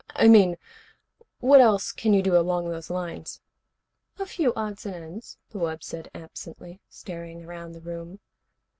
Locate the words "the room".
7.73-8.19